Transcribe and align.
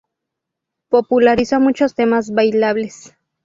Popularizó 0.89 1.59
muchos 1.59 1.93
temas 1.93 2.33
bailables. 2.33 3.15